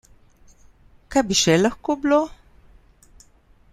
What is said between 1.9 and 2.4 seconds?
bilo?